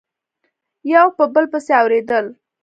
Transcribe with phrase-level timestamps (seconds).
[0.93, 2.25] یو په بل پسي اوریدل